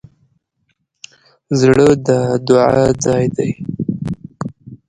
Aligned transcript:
زړه 1.59 1.87
د 2.07 2.09
دعا 2.47 2.83
ځای 3.03 3.25
دی. 3.35 3.51